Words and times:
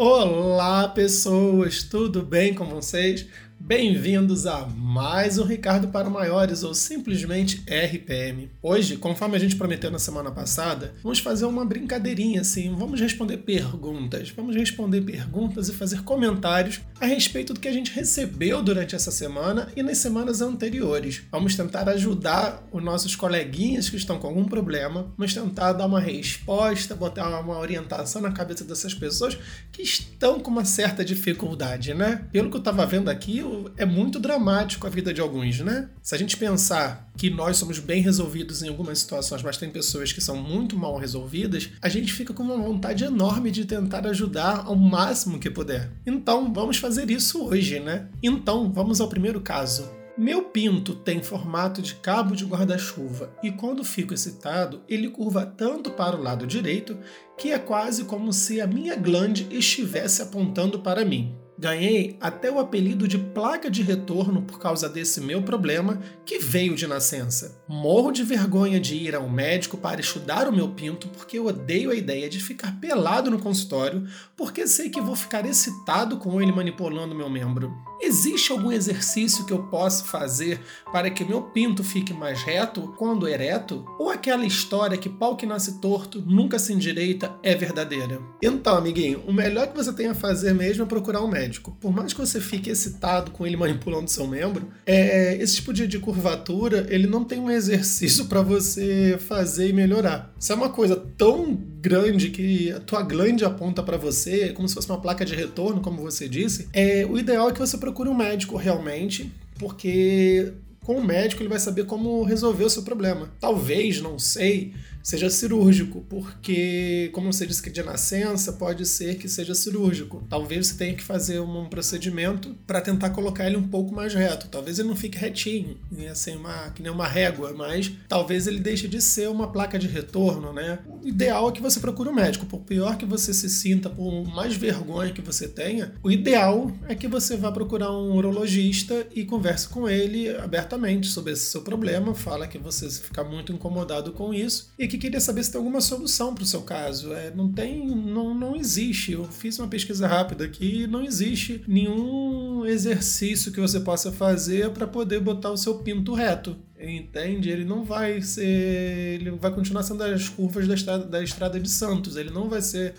Olá, 0.00 0.86
pessoas, 0.86 1.82
tudo 1.82 2.22
bem 2.22 2.54
com 2.54 2.66
vocês? 2.66 3.26
Bem-vindos 3.60 4.46
a 4.46 4.66
mais 4.66 5.36
um 5.36 5.44
Ricardo 5.44 5.88
para 5.88 6.08
Maiores 6.08 6.62
ou 6.62 6.72
simplesmente 6.72 7.62
RPM. 7.68 8.50
Hoje, 8.62 8.96
conforme 8.96 9.36
a 9.36 9.38
gente 9.38 9.56
prometeu 9.56 9.90
na 9.90 9.98
semana 9.98 10.30
passada, 10.30 10.94
vamos 11.02 11.18
fazer 11.18 11.44
uma 11.44 11.66
brincadeirinha 11.66 12.40
assim, 12.40 12.74
vamos 12.74 13.00
responder 13.00 13.38
perguntas. 13.38 14.30
Vamos 14.30 14.56
responder 14.56 15.02
perguntas 15.02 15.68
e 15.68 15.74
fazer 15.74 16.02
comentários 16.02 16.80
a 17.00 17.04
respeito 17.04 17.52
do 17.52 17.60
que 17.60 17.68
a 17.68 17.72
gente 17.72 17.90
recebeu 17.90 18.62
durante 18.62 18.94
essa 18.94 19.10
semana 19.10 19.68
e 19.76 19.82
nas 19.82 19.98
semanas 19.98 20.40
anteriores. 20.40 21.22
Vamos 21.30 21.54
tentar 21.54 21.88
ajudar 21.90 22.66
os 22.72 22.82
nossos 22.82 23.16
coleguinhas 23.16 23.90
que 23.90 23.96
estão 23.96 24.18
com 24.18 24.28
algum 24.28 24.44
problema, 24.44 25.12
vamos 25.16 25.34
tentar 25.34 25.72
dar 25.72 25.86
uma 25.86 26.00
resposta, 26.00 26.94
botar 26.94 27.40
uma 27.40 27.58
orientação 27.58 28.22
na 28.22 28.30
cabeça 28.30 28.64
dessas 28.64 28.94
pessoas 28.94 29.36
que 29.72 29.82
estão 29.82 30.40
com 30.40 30.50
uma 30.50 30.64
certa 30.64 31.04
dificuldade, 31.04 31.92
né? 31.92 32.24
Pelo 32.32 32.48
que 32.48 32.56
eu 32.56 32.60
estava 32.60 32.86
vendo 32.86 33.10
aqui, 33.10 33.42
é 33.76 33.84
muito 33.84 34.18
dramático 34.18 34.86
a 34.86 34.90
vida 34.90 35.12
de 35.12 35.20
alguns, 35.20 35.60
né? 35.60 35.88
Se 36.02 36.14
a 36.14 36.18
gente 36.18 36.36
pensar 36.36 37.10
que 37.16 37.30
nós 37.30 37.56
somos 37.56 37.78
bem 37.78 38.02
resolvidos 38.02 38.62
em 38.62 38.68
algumas 38.68 38.98
situações, 39.00 39.42
mas 39.42 39.56
tem 39.56 39.70
pessoas 39.70 40.12
que 40.12 40.20
são 40.20 40.36
muito 40.36 40.76
mal 40.76 40.96
resolvidas, 40.96 41.70
a 41.82 41.88
gente 41.88 42.12
fica 42.12 42.32
com 42.32 42.42
uma 42.42 42.56
vontade 42.56 43.04
enorme 43.04 43.50
de 43.50 43.64
tentar 43.64 44.06
ajudar 44.06 44.64
ao 44.66 44.76
máximo 44.76 45.38
que 45.38 45.50
puder. 45.50 45.90
Então, 46.06 46.52
vamos 46.52 46.78
fazer 46.78 47.10
isso 47.10 47.44
hoje, 47.44 47.80
né? 47.80 48.08
Então, 48.22 48.72
vamos 48.72 49.00
ao 49.00 49.08
primeiro 49.08 49.40
caso. 49.40 49.98
Meu 50.18 50.42
pinto 50.42 50.96
tem 50.96 51.22
formato 51.22 51.80
de 51.80 51.94
cabo 51.94 52.34
de 52.34 52.44
guarda-chuva 52.44 53.32
e 53.40 53.52
quando 53.52 53.84
fico 53.84 54.12
excitado, 54.12 54.82
ele 54.88 55.08
curva 55.08 55.46
tanto 55.46 55.92
para 55.92 56.16
o 56.16 56.20
lado 56.20 56.44
direito 56.44 56.98
que 57.38 57.52
é 57.52 57.58
quase 57.58 58.02
como 58.02 58.32
se 58.32 58.60
a 58.60 58.66
minha 58.66 58.96
glande 58.96 59.46
estivesse 59.48 60.20
apontando 60.20 60.80
para 60.80 61.04
mim. 61.04 61.36
Ganhei 61.58 62.16
até 62.20 62.48
o 62.52 62.60
apelido 62.60 63.08
de 63.08 63.18
placa 63.18 63.68
de 63.68 63.82
retorno 63.82 64.42
por 64.42 64.60
causa 64.60 64.88
desse 64.88 65.20
meu 65.20 65.42
problema 65.42 66.00
que 66.24 66.38
veio 66.38 66.76
de 66.76 66.86
nascença. 66.86 67.60
Morro 67.66 68.12
de 68.12 68.22
vergonha 68.22 68.78
de 68.78 68.94
ir 68.94 69.12
ao 69.12 69.28
médico 69.28 69.76
para 69.76 70.00
estudar 70.00 70.46
o 70.46 70.52
meu 70.52 70.68
pinto 70.68 71.08
porque 71.08 71.36
eu 71.36 71.46
odeio 71.46 71.90
a 71.90 71.96
ideia 71.96 72.28
de 72.28 72.38
ficar 72.38 72.78
pelado 72.80 73.28
no 73.28 73.40
consultório 73.40 74.06
porque 74.36 74.68
sei 74.68 74.88
que 74.88 75.00
vou 75.00 75.16
ficar 75.16 75.44
excitado 75.44 76.18
com 76.18 76.40
ele 76.40 76.52
manipulando 76.52 77.12
meu 77.12 77.28
membro. 77.28 77.87
Existe 78.00 78.52
algum 78.52 78.70
exercício 78.70 79.44
que 79.44 79.52
eu 79.52 79.64
possa 79.64 80.04
fazer 80.04 80.60
para 80.92 81.10
que 81.10 81.24
meu 81.24 81.42
pinto 81.42 81.82
fique 81.82 82.12
mais 82.14 82.42
reto 82.42 82.94
quando 82.96 83.26
ereto? 83.26 83.84
Ou 83.98 84.08
aquela 84.08 84.46
história 84.46 84.96
que 84.96 85.08
pau 85.08 85.36
que 85.36 85.46
nasce 85.46 85.80
torto 85.80 86.22
nunca 86.24 86.58
se 86.58 86.72
endireita 86.72 87.34
é 87.42 87.54
verdadeira? 87.54 88.20
Então, 88.42 88.76
amiguinho, 88.76 89.22
o 89.26 89.32
melhor 89.32 89.68
que 89.68 89.76
você 89.76 89.92
tem 89.92 90.06
a 90.06 90.14
fazer 90.14 90.54
mesmo 90.54 90.84
é 90.84 90.86
procurar 90.86 91.22
um 91.22 91.28
médico. 91.28 91.76
Por 91.80 91.92
mais 91.92 92.12
que 92.12 92.20
você 92.20 92.40
fique 92.40 92.70
excitado 92.70 93.32
com 93.32 93.46
ele 93.46 93.56
manipulando 93.58 94.08
seu 94.08 94.26
membro, 94.26 94.68
é, 94.86 95.36
esse 95.36 95.56
tipo 95.56 95.72
de, 95.72 95.86
de 95.86 95.98
curvatura 95.98 96.86
ele 96.88 97.06
não 97.06 97.24
tem 97.24 97.40
um 97.40 97.50
exercício 97.50 98.26
para 98.26 98.42
você 98.42 99.18
fazer 99.18 99.68
e 99.68 99.72
melhorar. 99.72 100.32
Se 100.38 100.52
é 100.52 100.54
uma 100.54 100.68
coisa 100.68 100.96
tão 101.16 101.54
grande 101.88 102.28
que 102.28 102.70
a 102.70 102.80
tua 102.80 103.02
glande 103.02 103.44
aponta 103.44 103.82
para 103.82 103.96
você, 103.96 104.52
como 104.52 104.68
se 104.68 104.74
fosse 104.74 104.88
uma 104.90 105.00
placa 105.00 105.24
de 105.24 105.34
retorno, 105.34 105.80
como 105.80 106.02
você 106.02 106.28
disse, 106.28 106.68
é, 106.74 107.06
o 107.06 107.18
ideal 107.18 107.48
é 107.48 107.52
que 107.52 107.58
você 107.58 107.78
procure 107.78 108.10
um 108.10 108.14
médico 108.14 108.56
realmente, 108.56 109.32
porque 109.58 110.52
com 110.84 110.96
o 110.96 111.04
médico 111.04 111.42
ele 111.42 111.48
vai 111.48 111.58
saber 111.58 111.86
como 111.86 112.22
resolver 112.22 112.64
o 112.64 112.70
seu 112.70 112.82
problema. 112.82 113.30
Talvez, 113.40 114.02
não 114.02 114.18
sei, 114.18 114.74
seja 115.02 115.30
cirúrgico, 115.30 116.04
porque, 116.08 117.10
como 117.12 117.32
você 117.32 117.46
disse 117.46 117.62
que 117.62 117.70
de 117.70 117.82
nascença, 117.82 118.52
pode 118.52 118.84
ser 118.86 119.16
que 119.16 119.28
seja 119.28 119.54
cirúrgico. 119.54 120.24
Talvez 120.28 120.68
você 120.68 120.74
tenha 120.74 120.94
que 120.94 121.02
fazer 121.02 121.40
um 121.40 121.68
procedimento 121.68 122.56
para 122.66 122.80
tentar 122.80 123.10
colocar 123.10 123.46
ele 123.46 123.56
um 123.56 123.68
pouco 123.68 123.94
mais 123.94 124.14
reto. 124.14 124.48
Talvez 124.48 124.78
ele 124.78 124.88
não 124.88 124.96
fique 124.96 125.18
retinho, 125.18 125.76
assim, 126.10 126.36
uma, 126.36 126.70
que 126.70 126.82
nem 126.82 126.92
uma 126.92 127.06
régua, 127.06 127.54
mas 127.56 127.92
talvez 128.08 128.46
ele 128.46 128.60
deixe 128.60 128.88
de 128.88 129.00
ser 129.00 129.28
uma 129.28 129.50
placa 129.50 129.78
de 129.78 129.86
retorno, 129.86 130.52
né? 130.52 130.78
O 130.86 131.06
ideal 131.06 131.48
é 131.48 131.52
que 131.52 131.62
você 131.62 131.80
procure 131.80 132.08
um 132.08 132.14
médico. 132.14 132.46
Por 132.46 132.60
pior 132.60 132.96
que 132.96 133.06
você 133.06 133.32
se 133.32 133.48
sinta, 133.48 133.88
por 133.88 134.24
mais 134.26 134.54
vergonha 134.54 135.12
que 135.12 135.22
você 135.22 135.46
tenha, 135.48 135.92
o 136.02 136.10
ideal 136.10 136.70
é 136.88 136.94
que 136.94 137.08
você 137.08 137.36
vá 137.36 137.52
procurar 137.52 137.92
um 137.92 138.14
urologista 138.14 139.06
e 139.14 139.24
converse 139.24 139.68
com 139.68 139.88
ele 139.88 140.28
abertamente 140.36 141.08
sobre 141.08 141.32
esse 141.32 141.46
seu 141.46 141.62
problema, 141.62 142.14
fala 142.14 142.46
que 142.46 142.58
você 142.58 142.88
fica 142.90 143.22
muito 143.22 143.52
incomodado 143.52 144.12
com 144.12 144.32
isso 144.32 144.70
e 144.78 144.87
que 144.88 144.98
queria 144.98 145.20
saber 145.20 145.44
se 145.44 145.52
tem 145.52 145.58
alguma 145.58 145.80
solução 145.80 146.34
para 146.34 146.42
o 146.44 146.46
seu 146.46 146.62
caso. 146.62 147.12
É, 147.12 147.30
não 147.30 147.52
tem, 147.52 147.86
não, 147.86 148.34
não 148.34 148.56
existe. 148.56 149.12
Eu 149.12 149.24
fiz 149.24 149.58
uma 149.58 149.68
pesquisa 149.68 150.06
rápida 150.06 150.44
aqui, 150.44 150.86
não 150.86 151.04
existe 151.04 151.62
nenhum 151.68 152.64
exercício 152.66 153.52
que 153.52 153.60
você 153.60 153.80
possa 153.80 154.10
fazer 154.10 154.70
para 154.70 154.86
poder 154.86 155.20
botar 155.20 155.50
o 155.50 155.56
seu 155.56 155.78
pinto 155.78 156.14
reto. 156.14 156.56
Entende? 156.78 157.50
Ele 157.50 157.64
não 157.64 157.84
vai 157.84 158.22
ser. 158.22 158.44
Ele 158.44 159.30
vai 159.32 159.52
continuar 159.52 159.82
sendo 159.82 160.02
as 160.02 160.28
curvas 160.28 160.66
da 160.66 160.74
estrada, 160.74 161.04
da 161.04 161.22
estrada 161.22 161.58
de 161.58 161.68
Santos. 161.68 162.16
Ele 162.16 162.30
não 162.30 162.48
vai 162.48 162.62
ser 162.62 162.94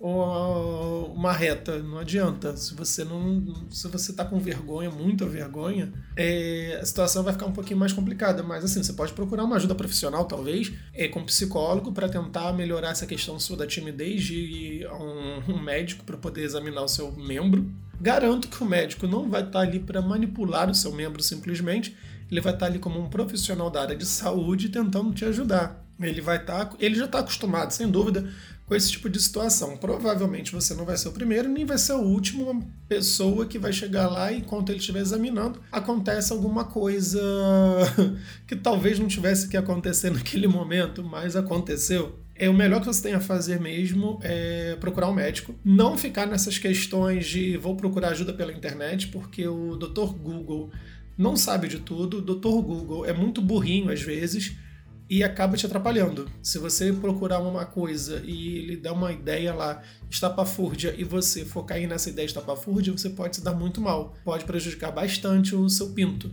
uma 0.00 1.32
reta, 1.32 1.78
não 1.82 1.98
adianta. 1.98 2.56
Se 2.56 2.74
você 2.74 3.04
não, 3.04 3.66
se 3.70 3.88
você 3.88 4.12
tá 4.12 4.24
com 4.24 4.38
vergonha, 4.38 4.90
muita 4.90 5.26
vergonha, 5.26 5.92
é, 6.16 6.78
a 6.80 6.86
situação 6.86 7.24
vai 7.24 7.32
ficar 7.32 7.46
um 7.46 7.52
pouquinho 7.52 7.78
mais 7.78 7.92
complicada. 7.92 8.42
Mas 8.42 8.64
assim, 8.64 8.82
você 8.82 8.92
pode 8.92 9.12
procurar 9.12 9.44
uma 9.44 9.56
ajuda 9.56 9.74
profissional, 9.74 10.24
talvez, 10.24 10.72
é, 10.94 11.08
com 11.08 11.20
um 11.20 11.24
psicólogo, 11.24 11.92
para 11.92 12.08
tentar 12.08 12.52
melhorar 12.52 12.90
essa 12.90 13.06
questão 13.06 13.40
sua 13.40 13.56
da 13.56 13.66
timidez 13.66 14.30
a 14.88 14.94
um, 14.94 15.54
um 15.54 15.62
médico 15.62 16.04
para 16.04 16.16
poder 16.16 16.42
examinar 16.42 16.82
o 16.82 16.88
seu 16.88 17.10
membro. 17.12 17.68
Garanto 18.00 18.46
que 18.46 18.62
o 18.62 18.66
médico 18.66 19.08
não 19.08 19.28
vai 19.28 19.40
estar 19.40 19.52
tá 19.52 19.60
ali 19.60 19.80
para 19.80 20.00
manipular 20.00 20.70
o 20.70 20.74
seu 20.74 20.92
membro 20.92 21.20
simplesmente, 21.20 21.96
ele 22.30 22.40
vai 22.40 22.52
estar 22.52 22.66
tá 22.66 22.70
ali 22.70 22.78
como 22.78 23.00
um 23.00 23.08
profissional 23.08 23.68
da 23.68 23.82
área 23.82 23.96
de 23.96 24.06
saúde 24.06 24.68
tentando 24.68 25.12
te 25.12 25.24
ajudar. 25.24 25.84
Ele 26.00 26.20
vai 26.20 26.36
estar, 26.36 26.66
tá, 26.66 26.76
ele 26.78 26.94
já 26.94 27.06
está 27.06 27.18
acostumado, 27.18 27.72
sem 27.72 27.90
dúvida, 27.90 28.30
com 28.68 28.74
esse 28.74 28.92
tipo 28.92 29.08
de 29.08 29.20
situação. 29.20 29.76
Provavelmente 29.78 30.52
você 30.52 30.74
não 30.74 30.84
vai 30.84 30.96
ser 30.96 31.08
o 31.08 31.12
primeiro, 31.12 31.48
nem 31.48 31.64
vai 31.64 31.78
ser 31.78 31.94
o 31.94 32.02
último 32.02 32.70
pessoa 32.86 33.46
que 33.46 33.58
vai 33.58 33.72
chegar 33.72 34.08
lá 34.08 34.30
e 34.30 34.38
enquanto 34.38 34.68
ele 34.68 34.78
estiver 34.78 35.00
examinando, 35.00 35.60
acontece 35.72 36.32
alguma 36.32 36.64
coisa 36.64 37.20
que 38.46 38.54
talvez 38.54 38.98
não 38.98 39.08
tivesse 39.08 39.48
que 39.48 39.56
acontecer 39.56 40.10
naquele 40.12 40.46
momento, 40.46 41.02
mas 41.02 41.34
aconteceu. 41.34 42.18
É 42.34 42.48
o 42.48 42.54
melhor 42.54 42.80
que 42.80 42.86
você 42.86 43.02
tem 43.02 43.14
a 43.14 43.20
fazer 43.20 43.58
mesmo 43.58 44.20
é 44.22 44.76
procurar 44.78 45.08
um 45.08 45.14
médico. 45.14 45.54
Não 45.64 45.98
ficar 45.98 46.26
nessas 46.26 46.56
questões 46.58 47.26
de 47.26 47.56
vou 47.56 47.74
procurar 47.74 48.10
ajuda 48.10 48.32
pela 48.32 48.52
internet, 48.52 49.08
porque 49.08 49.48
o 49.48 49.76
Dr. 49.76 50.12
Google 50.12 50.70
não 51.16 51.34
sabe 51.34 51.66
de 51.66 51.80
tudo. 51.80 52.18
O 52.18 52.22
Dr. 52.22 52.62
Google 52.62 53.04
é 53.04 53.12
muito 53.12 53.42
burrinho 53.42 53.90
às 53.90 54.02
vezes 54.02 54.56
e 55.08 55.22
acaba 55.22 55.56
te 55.56 55.66
atrapalhando. 55.66 56.30
Se 56.42 56.58
você 56.58 56.92
procurar 56.92 57.40
uma 57.40 57.64
coisa 57.64 58.22
e 58.24 58.58
ele 58.58 58.76
dá 58.76 58.92
uma 58.92 59.12
ideia 59.12 59.54
lá 59.54 59.82
estapafúrdia 60.10 60.94
e 60.96 61.04
você 61.04 61.44
focar 61.44 61.78
nessa 61.80 62.10
ideia 62.10 62.26
estapafúrdia, 62.26 62.92
você 62.92 63.10
pode 63.10 63.36
se 63.36 63.42
dar 63.42 63.54
muito 63.54 63.80
mal. 63.80 64.14
Pode 64.24 64.44
prejudicar 64.44 64.90
bastante 64.90 65.54
o 65.54 65.68
seu 65.68 65.90
pinto. 65.90 66.30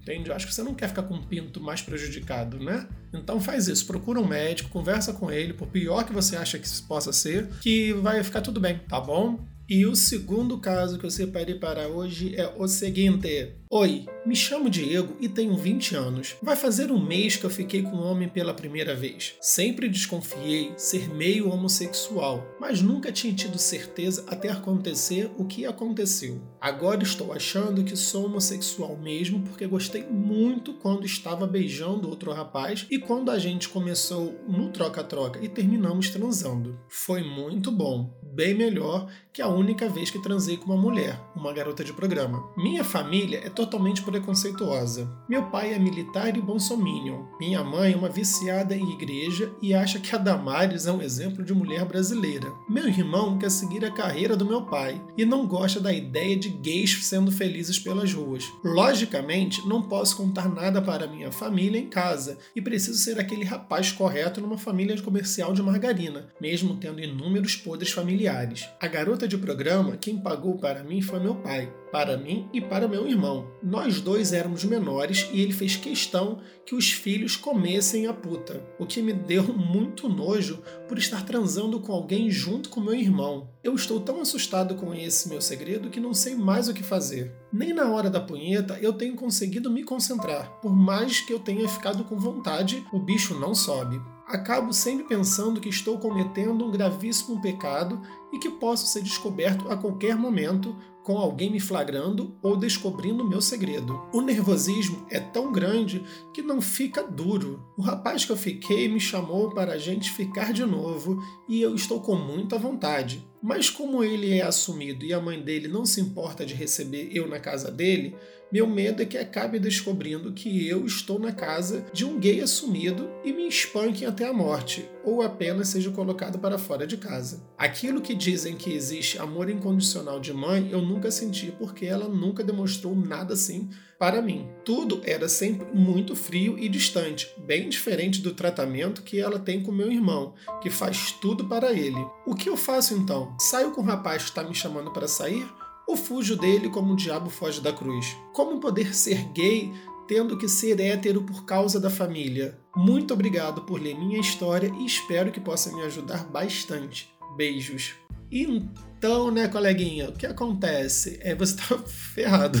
Entende? 0.00 0.30
Eu 0.30 0.34
acho 0.34 0.46
que 0.46 0.54
você 0.54 0.62
não 0.62 0.74
quer 0.74 0.88
ficar 0.88 1.02
com 1.02 1.14
um 1.14 1.22
pinto 1.22 1.60
mais 1.60 1.82
prejudicado, 1.82 2.58
né? 2.58 2.88
Então 3.12 3.38
faz 3.40 3.68
isso, 3.68 3.86
procura 3.86 4.18
um 4.18 4.26
médico, 4.26 4.70
conversa 4.70 5.12
com 5.12 5.30
ele, 5.30 5.52
por 5.52 5.68
pior 5.68 6.04
que 6.04 6.12
você 6.14 6.34
acha 6.34 6.58
que 6.58 6.68
possa 6.82 7.12
ser, 7.12 7.46
que 7.60 7.92
vai 7.92 8.22
ficar 8.24 8.40
tudo 8.40 8.58
bem, 8.58 8.78
tá 8.88 8.98
bom? 8.98 9.38
E 9.68 9.84
o 9.84 9.94
segundo 9.94 10.56
caso 10.56 10.98
que 10.98 11.04
eu 11.04 11.10
separei 11.10 11.54
para 11.54 11.88
hoje 11.88 12.34
é 12.34 12.50
o 12.56 12.66
seguinte: 12.66 13.52
Oi, 13.70 14.06
me 14.24 14.34
chamo 14.34 14.70
Diego 14.70 15.14
e 15.20 15.28
tenho 15.28 15.54
20 15.54 15.94
anos. 15.94 16.36
Vai 16.42 16.56
fazer 16.56 16.90
um 16.90 16.98
mês 16.98 17.36
que 17.36 17.44
eu 17.44 17.50
fiquei 17.50 17.82
com 17.82 17.98
um 17.98 18.02
homem 18.02 18.26
pela 18.26 18.54
primeira 18.54 18.94
vez. 18.94 19.34
Sempre 19.42 19.90
desconfiei 19.90 20.72
ser 20.78 21.10
meio 21.10 21.50
homossexual, 21.50 22.56
mas 22.58 22.80
nunca 22.80 23.12
tinha 23.12 23.34
tido 23.34 23.58
certeza 23.58 24.24
até 24.26 24.48
acontecer 24.48 25.30
o 25.36 25.44
que 25.44 25.66
aconteceu. 25.66 26.40
Agora 26.58 27.02
estou 27.02 27.30
achando 27.30 27.84
que 27.84 27.94
sou 27.94 28.24
homossexual 28.24 28.96
mesmo 28.96 29.42
porque 29.42 29.66
gostei 29.66 30.02
muito 30.02 30.72
quando 30.72 31.04
estava 31.04 31.46
beijando 31.46 32.08
outro 32.08 32.32
rapaz 32.32 32.86
e 32.90 32.98
quando 32.98 33.30
a 33.30 33.38
gente 33.38 33.68
começou 33.68 34.34
no 34.48 34.70
troca-troca 34.70 35.40
e 35.44 35.48
terminamos 35.48 36.08
transando. 36.08 36.80
Foi 36.88 37.22
muito 37.22 37.70
bom, 37.70 38.18
bem 38.22 38.54
melhor 38.54 39.10
que 39.30 39.42
a 39.42 39.48
única 39.48 39.88
vez 39.88 40.10
que 40.10 40.22
transei 40.22 40.56
com 40.56 40.72
uma 40.72 40.80
mulher, 40.80 41.20
uma 41.36 41.52
garota 41.52 41.84
de 41.84 41.92
programa. 41.92 42.50
Minha 42.56 42.82
família 42.82 43.40
é 43.44 43.50
totalmente 43.58 44.02
preconceituosa. 44.02 45.10
Meu 45.28 45.46
pai 45.46 45.74
é 45.74 45.78
militar 45.80 46.36
e 46.36 46.40
bolsominion. 46.40 47.24
Minha 47.40 47.64
mãe 47.64 47.92
é 47.92 47.96
uma 47.96 48.08
viciada 48.08 48.76
em 48.76 48.92
igreja 48.92 49.52
e 49.60 49.74
acha 49.74 49.98
que 49.98 50.14
a 50.14 50.18
Damares 50.18 50.86
é 50.86 50.92
um 50.92 51.02
exemplo 51.02 51.44
de 51.44 51.52
mulher 51.52 51.84
brasileira. 51.84 52.52
Meu 52.70 52.86
irmão 52.86 53.36
quer 53.36 53.50
seguir 53.50 53.84
a 53.84 53.90
carreira 53.90 54.36
do 54.36 54.46
meu 54.46 54.62
pai 54.62 55.02
e 55.16 55.24
não 55.24 55.44
gosta 55.44 55.80
da 55.80 55.92
ideia 55.92 56.36
de 56.36 56.50
gays 56.50 57.04
sendo 57.04 57.32
felizes 57.32 57.80
pelas 57.80 58.12
ruas. 58.12 58.44
Logicamente, 58.62 59.66
não 59.66 59.82
posso 59.82 60.16
contar 60.16 60.48
nada 60.48 60.80
para 60.80 61.08
minha 61.08 61.32
família 61.32 61.80
em 61.80 61.88
casa 61.88 62.38
e 62.54 62.62
preciso 62.62 62.98
ser 62.98 63.18
aquele 63.18 63.44
rapaz 63.44 63.90
correto 63.90 64.40
numa 64.40 64.56
família 64.56 65.02
comercial 65.02 65.52
de 65.52 65.64
margarina, 65.64 66.28
mesmo 66.40 66.76
tendo 66.76 67.00
inúmeros 67.00 67.56
podres 67.56 67.90
familiares. 67.90 68.68
A 68.80 68.86
garota 68.86 69.26
de 69.26 69.36
programa, 69.36 69.96
quem 69.96 70.16
pagou 70.16 70.56
para 70.58 70.84
mim 70.84 71.02
foi 71.02 71.18
meu 71.18 71.34
pai 71.34 71.68
para 71.90 72.16
mim 72.16 72.48
e 72.52 72.60
para 72.60 72.88
meu 72.88 73.06
irmão. 73.06 73.46
Nós 73.62 74.00
dois 74.00 74.32
éramos 74.32 74.64
menores 74.64 75.28
e 75.32 75.40
ele 75.40 75.52
fez 75.52 75.76
questão 75.76 76.40
que 76.64 76.74
os 76.74 76.92
filhos 76.92 77.36
comessem 77.36 78.06
a 78.06 78.12
puta, 78.12 78.62
o 78.78 78.86
que 78.86 79.00
me 79.00 79.12
deu 79.12 79.44
muito 79.52 80.08
nojo 80.08 80.62
por 80.86 80.98
estar 80.98 81.24
transando 81.24 81.80
com 81.80 81.92
alguém 81.92 82.30
junto 82.30 82.68
com 82.68 82.80
meu 82.80 82.94
irmão. 82.94 83.48
Eu 83.62 83.74
estou 83.74 84.00
tão 84.00 84.20
assustado 84.20 84.74
com 84.74 84.94
esse 84.94 85.28
meu 85.28 85.40
segredo 85.40 85.90
que 85.90 86.00
não 86.00 86.14
sei 86.14 86.34
mais 86.34 86.68
o 86.68 86.74
que 86.74 86.82
fazer. 86.82 87.34
Nem 87.52 87.72
na 87.72 87.90
hora 87.90 88.10
da 88.10 88.20
punheta 88.20 88.78
eu 88.80 88.92
tenho 88.92 89.14
conseguido 89.14 89.70
me 89.70 89.82
concentrar. 89.82 90.60
Por 90.60 90.74
mais 90.74 91.20
que 91.20 91.32
eu 91.32 91.38
tenha 91.38 91.68
ficado 91.68 92.04
com 92.04 92.18
vontade, 92.18 92.84
o 92.92 92.98
bicho 92.98 93.38
não 93.38 93.54
sobe 93.54 94.00
acabo 94.28 94.72
sempre 94.72 95.04
pensando 95.04 95.60
que 95.60 95.68
estou 95.68 95.98
cometendo 95.98 96.64
um 96.64 96.70
gravíssimo 96.70 97.40
pecado 97.40 98.00
e 98.32 98.38
que 98.38 98.50
posso 98.50 98.86
ser 98.86 99.02
descoberto 99.02 99.70
a 99.70 99.76
qualquer 99.76 100.14
momento 100.16 100.76
com 101.02 101.16
alguém 101.16 101.50
me 101.50 101.58
flagrando 101.58 102.36
ou 102.42 102.54
descobrindo 102.54 103.26
meu 103.26 103.40
segredo. 103.40 103.98
O 104.12 104.20
nervosismo 104.20 105.06
é 105.10 105.18
tão 105.18 105.50
grande 105.50 106.04
que 106.34 106.42
não 106.42 106.60
fica 106.60 107.02
duro. 107.02 107.64
O 107.78 107.80
rapaz 107.80 108.26
que 108.26 108.32
eu 108.32 108.36
fiquei 108.36 108.86
me 108.88 109.00
chamou 109.00 109.48
para 109.48 109.72
a 109.72 109.78
gente 109.78 110.10
ficar 110.10 110.52
de 110.52 110.66
novo 110.66 111.18
e 111.48 111.62
eu 111.62 111.74
estou 111.74 112.02
com 112.02 112.14
muita 112.14 112.58
vontade. 112.58 113.26
Mas 113.42 113.70
como 113.70 114.04
ele 114.04 114.36
é 114.36 114.42
assumido 114.42 115.02
e 115.02 115.14
a 115.14 115.20
mãe 115.20 115.40
dele 115.40 115.66
não 115.66 115.86
se 115.86 115.98
importa 115.98 116.44
de 116.44 116.52
receber 116.52 117.08
eu 117.10 117.26
na 117.26 117.40
casa 117.40 117.70
dele, 117.70 118.14
meu 118.50 118.66
medo 118.66 119.02
é 119.02 119.04
que 119.04 119.18
acabe 119.18 119.58
descobrindo 119.58 120.32
que 120.32 120.66
eu 120.66 120.86
estou 120.86 121.18
na 121.18 121.32
casa 121.32 121.84
de 121.92 122.06
um 122.06 122.18
gay 122.18 122.40
assumido 122.40 123.10
e 123.22 123.30
me 123.30 123.46
espanquem 123.46 124.08
até 124.08 124.26
a 124.26 124.32
morte, 124.32 124.88
ou 125.04 125.20
apenas 125.20 125.68
seja 125.68 125.90
colocado 125.90 126.38
para 126.38 126.56
fora 126.56 126.86
de 126.86 126.96
casa. 126.96 127.42
Aquilo 127.58 128.00
que 128.00 128.14
dizem 128.14 128.56
que 128.56 128.72
existe 128.72 129.18
amor 129.18 129.50
incondicional 129.50 130.18
de 130.18 130.32
mãe, 130.32 130.68
eu 130.70 130.80
nunca 130.80 131.10
senti 131.10 131.52
porque 131.58 131.84
ela 131.84 132.08
nunca 132.08 132.42
demonstrou 132.42 132.96
nada 132.96 133.34
assim 133.34 133.68
para 133.98 134.22
mim. 134.22 134.48
Tudo 134.64 135.02
era 135.04 135.28
sempre 135.28 135.66
muito 135.74 136.16
frio 136.16 136.58
e 136.58 136.70
distante, 136.70 137.30
bem 137.36 137.68
diferente 137.68 138.22
do 138.22 138.32
tratamento 138.32 139.02
que 139.02 139.20
ela 139.20 139.38
tem 139.38 139.62
com 139.62 139.72
meu 139.72 139.92
irmão, 139.92 140.34
que 140.62 140.70
faz 140.70 141.12
tudo 141.12 141.44
para 141.46 141.72
ele. 141.72 142.02
O 142.26 142.34
que 142.34 142.48
eu 142.48 142.56
faço 142.56 142.94
então? 142.94 143.36
Saio 143.38 143.72
com 143.72 143.82
o 143.82 143.84
rapaz 143.84 144.22
que 144.22 144.28
está 144.30 144.42
me 144.42 144.54
chamando 144.54 144.90
para 144.90 145.06
sair? 145.06 145.46
Ou 145.88 145.96
fujo 145.96 146.36
dele 146.36 146.68
como 146.68 146.92
o 146.92 146.96
diabo 146.96 147.30
foge 147.30 147.62
da 147.62 147.72
cruz? 147.72 148.14
Como 148.34 148.60
poder 148.60 148.94
ser 148.94 149.24
gay 149.32 149.72
tendo 150.06 150.36
que 150.36 150.46
ser 150.46 150.78
hétero 150.78 151.22
por 151.22 151.46
causa 151.46 151.80
da 151.80 151.88
família? 151.88 152.58
Muito 152.76 153.14
obrigado 153.14 153.62
por 153.62 153.80
ler 153.80 153.98
minha 153.98 154.20
história 154.20 154.70
e 154.78 154.84
espero 154.84 155.32
que 155.32 155.40
possa 155.40 155.74
me 155.74 155.80
ajudar 155.82 156.24
bastante. 156.24 157.10
Beijos. 157.38 157.94
Então, 158.30 159.30
né, 159.30 159.48
coleguinha, 159.48 160.10
o 160.10 160.12
que 160.12 160.26
acontece? 160.26 161.18
É 161.22 161.34
você 161.34 161.56
tá 161.56 161.78
ferrado. 161.88 162.58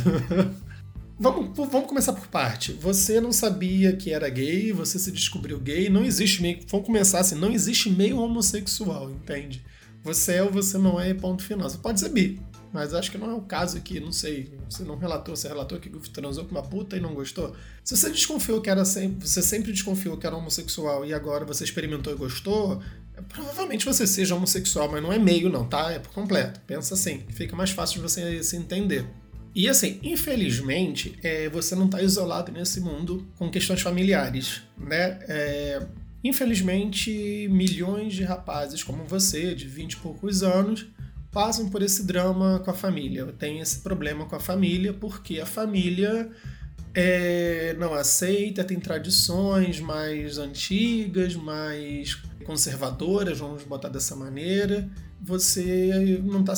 vamos, 1.20 1.54
vamos 1.54 1.86
começar 1.86 2.14
por 2.14 2.28
parte. 2.28 2.72
Você 2.72 3.20
não 3.20 3.30
sabia 3.30 3.94
que 3.94 4.10
era 4.10 4.30
gay, 4.30 4.72
você 4.72 4.98
se 4.98 5.12
descobriu 5.12 5.60
gay, 5.60 5.90
não 5.90 6.02
existe 6.02 6.40
meio. 6.40 6.60
Vamos 6.66 6.86
começar 6.86 7.20
assim, 7.20 7.34
não 7.34 7.52
existe 7.52 7.90
meio 7.90 8.20
homossexual, 8.20 9.10
entende? 9.10 9.62
Você 10.02 10.36
é 10.36 10.42
ou 10.42 10.50
você 10.50 10.78
não 10.78 10.98
é, 10.98 11.12
ponto 11.12 11.42
final. 11.42 11.68
Você 11.68 11.76
pode 11.76 12.00
ser 12.00 12.08
bi, 12.08 12.40
mas 12.72 12.92
acho 12.92 13.10
que 13.10 13.18
não 13.18 13.30
é 13.30 13.34
o 13.34 13.40
caso 13.40 13.76
aqui, 13.76 13.98
não 13.98 14.12
sei. 14.12 14.52
Você 14.68 14.82
não 14.82 14.96
relatou, 14.96 15.34
você 15.34 15.48
relatou 15.48 15.78
que 15.78 15.88
transou 16.10 16.44
com 16.44 16.50
uma 16.50 16.62
puta 16.62 16.96
e 16.96 17.00
não 17.00 17.14
gostou? 17.14 17.54
Se 17.82 17.96
você 17.96 18.10
desconfiou 18.10 18.60
que 18.60 18.68
era 18.68 18.84
sempre. 18.84 19.26
Você 19.26 19.42
sempre 19.42 19.72
desconfiou 19.72 20.16
que 20.16 20.26
era 20.26 20.36
homossexual 20.36 21.04
e 21.04 21.14
agora 21.14 21.44
você 21.44 21.64
experimentou 21.64 22.12
e 22.12 22.16
gostou, 22.16 22.82
provavelmente 23.28 23.84
você 23.84 24.06
seja 24.06 24.34
homossexual, 24.34 24.90
mas 24.90 25.02
não 25.02 25.12
é 25.12 25.18
meio, 25.18 25.48
não, 25.48 25.66
tá? 25.66 25.92
É 25.92 25.98
por 25.98 26.12
completo. 26.12 26.60
Pensa 26.66 26.94
assim, 26.94 27.24
fica 27.30 27.56
mais 27.56 27.70
fácil 27.70 27.96
de 27.96 28.02
você 28.02 28.42
se 28.42 28.56
entender. 28.56 29.06
E 29.54 29.68
assim, 29.68 29.98
infelizmente, 30.02 31.18
é, 31.22 31.48
você 31.48 31.74
não 31.74 31.86
está 31.86 32.02
isolado 32.02 32.52
nesse 32.52 32.80
mundo 32.80 33.26
com 33.36 33.50
questões 33.50 33.80
familiares, 33.80 34.62
né? 34.76 35.18
É, 35.22 35.86
infelizmente, 36.22 37.48
milhões 37.50 38.14
de 38.14 38.22
rapazes 38.22 38.82
como 38.82 39.04
você, 39.04 39.54
de 39.54 39.66
20 39.66 39.92
e 39.92 39.96
poucos 39.96 40.42
anos, 40.42 40.86
passam 41.30 41.68
por 41.68 41.82
esse 41.82 42.04
drama 42.04 42.60
com 42.64 42.70
a 42.70 42.74
família, 42.74 43.26
tem 43.38 43.60
esse 43.60 43.80
problema 43.80 44.24
com 44.26 44.36
a 44.36 44.40
família, 44.40 44.92
porque 44.92 45.40
a 45.40 45.46
família 45.46 46.30
é, 46.94 47.76
não 47.78 47.94
aceita, 47.94 48.64
tem 48.64 48.80
tradições 48.80 49.80
mais 49.80 50.38
antigas, 50.38 51.34
mais 51.34 52.14
conservadoras, 52.44 53.38
vamos 53.38 53.62
botar 53.64 53.88
dessa 53.88 54.16
maneira. 54.16 54.88
Você 55.20 56.20
não 56.24 56.42
tá 56.42 56.54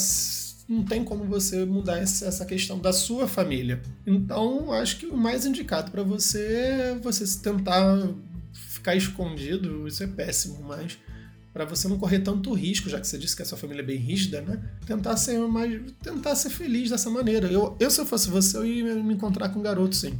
não 0.68 0.84
tem 0.84 1.02
como 1.02 1.24
você 1.24 1.64
mudar 1.64 1.98
essa 1.98 2.44
questão 2.46 2.78
da 2.78 2.92
sua 2.92 3.26
família. 3.26 3.82
Então, 4.06 4.70
acho 4.72 4.98
que 4.98 5.06
o 5.06 5.16
mais 5.16 5.44
indicado 5.44 5.90
para 5.90 6.04
você 6.04 6.46
é 6.46 6.98
você 7.02 7.24
tentar 7.42 8.08
ficar 8.52 8.94
escondido, 8.94 9.88
isso 9.88 10.04
é 10.04 10.06
péssimo, 10.06 10.62
mas 10.62 10.96
para 11.52 11.64
você 11.64 11.88
não 11.88 11.98
correr 11.98 12.20
tanto 12.20 12.52
risco, 12.52 12.88
já 12.88 13.00
que 13.00 13.06
você 13.06 13.18
disse 13.18 13.34
que 13.34 13.42
a 13.42 13.44
sua 13.44 13.58
família 13.58 13.82
é 13.82 13.84
bem 13.84 13.96
rígida, 13.96 14.40
né? 14.40 14.62
Tentar 14.86 15.16
ser 15.16 15.38
mais, 15.40 15.80
tentar 16.02 16.34
ser 16.36 16.50
feliz 16.50 16.90
dessa 16.90 17.10
maneira. 17.10 17.48
Eu, 17.48 17.76
eu 17.80 17.90
se 17.90 18.00
eu 18.00 18.06
fosse 18.06 18.30
você, 18.30 18.56
eu 18.56 18.66
ia 18.66 18.94
me 18.94 19.14
encontrar 19.14 19.48
com 19.48 19.58
um 19.58 19.62
garoto, 19.62 19.96
sim. 19.96 20.18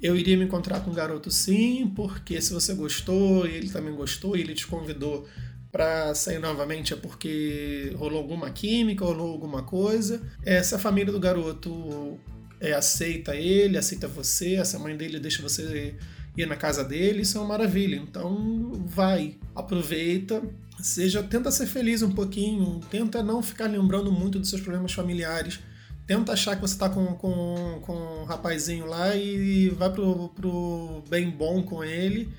Eu 0.00 0.16
iria 0.16 0.36
me 0.36 0.44
encontrar 0.44 0.80
com 0.80 0.90
um 0.90 0.94
garoto, 0.94 1.30
sim, 1.30 1.92
porque 1.94 2.40
se 2.40 2.54
você 2.54 2.72
gostou 2.72 3.46
e 3.46 3.54
ele 3.54 3.68
também 3.68 3.94
gostou 3.94 4.36
e 4.36 4.40
ele 4.40 4.54
te 4.54 4.66
convidou 4.66 5.26
para 5.70 6.14
sair 6.14 6.38
novamente 6.38 6.92
é 6.92 6.96
porque 6.96 7.92
rolou 7.96 8.18
alguma 8.18 8.50
química, 8.50 9.04
rolou 9.04 9.30
alguma 9.30 9.62
coisa. 9.62 10.20
É, 10.44 10.62
se 10.62 10.74
a 10.74 10.78
família 10.78 11.12
do 11.12 11.20
garoto 11.20 12.18
é, 12.58 12.72
aceita 12.72 13.36
ele, 13.36 13.78
aceita 13.78 14.08
você, 14.08 14.54
essa 14.54 14.78
mãe 14.78 14.96
dele 14.96 15.20
deixa 15.20 15.42
você 15.42 15.94
ir 16.36 16.46
na 16.46 16.56
casa 16.56 16.82
dele, 16.82 17.22
isso 17.22 17.38
é 17.38 17.40
uma 17.40 17.48
maravilha. 17.48 17.96
Então 17.96 18.84
vai, 18.86 19.36
aproveita, 19.54 20.42
seja, 20.82 21.22
tenta 21.22 21.50
ser 21.50 21.66
feliz 21.66 22.02
um 22.02 22.10
pouquinho, 22.10 22.80
tenta 22.90 23.22
não 23.22 23.42
ficar 23.42 23.66
lembrando 23.66 24.10
muito 24.10 24.38
dos 24.38 24.50
seus 24.50 24.60
problemas 24.62 24.92
familiares. 24.92 25.60
Tenta 26.06 26.32
achar 26.32 26.56
que 26.56 26.62
você 26.62 26.74
está 26.74 26.88
com, 26.88 27.06
com, 27.14 27.80
com 27.82 27.92
um 27.92 28.24
rapazinho 28.24 28.86
lá 28.86 29.14
e 29.14 29.70
vai 29.70 29.90
pro, 29.90 30.28
pro 30.30 31.04
bem 31.08 31.30
bom 31.30 31.62
com 31.62 31.84
ele. 31.84 32.32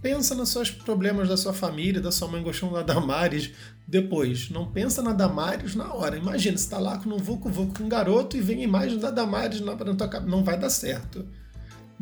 Pensa 0.00 0.34
nos 0.34 0.48
seus 0.48 0.70
problemas 0.70 1.28
da 1.28 1.36
sua 1.36 1.52
família, 1.52 2.00
da 2.00 2.10
sua 2.10 2.26
mãe 2.26 2.42
gostando 2.42 2.72
da 2.74 2.82
Damares 2.82 3.50
depois. 3.86 4.48
Não 4.50 4.72
pensa 4.72 5.02
na 5.02 5.12
Damares 5.12 5.74
na 5.74 5.92
hora. 5.92 6.16
Imagina, 6.16 6.56
você 6.56 6.64
está 6.64 6.78
lá 6.78 6.98
com 6.98 7.10
um 7.10 7.18
vucu 7.18 7.50
com 7.50 7.84
um 7.84 7.88
garoto 7.88 8.36
e 8.36 8.40
vem 8.40 8.60
a 8.60 8.64
imagem 8.64 8.98
da 8.98 9.10
Damares 9.10 9.60
na, 9.60 9.74
na 9.74 9.94
tua 9.94 10.08
cabeça. 10.08 10.30
Não 10.30 10.42
vai 10.42 10.58
dar 10.58 10.70
certo 10.70 11.26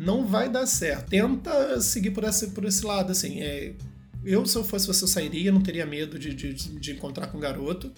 não 0.01 0.25
vai 0.25 0.49
dar 0.49 0.65
certo. 0.65 1.09
Tenta 1.09 1.79
seguir 1.79 2.11
por 2.11 2.23
esse, 2.23 2.47
por 2.47 2.65
esse 2.65 2.83
lado, 2.83 3.11
assim. 3.11 3.39
É, 3.39 3.73
eu, 4.23 4.45
se 4.45 4.55
eu 4.55 4.63
fosse 4.63 4.87
você, 4.87 5.03
eu 5.03 5.07
sairia, 5.07 5.51
não 5.51 5.61
teria 5.61 5.85
medo 5.85 6.17
de, 6.19 6.33
de, 6.33 6.53
de 6.53 6.91
encontrar 6.91 7.27
com 7.27 7.37
um 7.37 7.41
garoto. 7.41 7.91